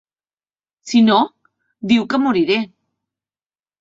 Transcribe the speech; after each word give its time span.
Si 0.91 1.01
no, 1.09 1.19
diu 1.93 2.07
que 2.15 2.21
moriré. 2.25 2.59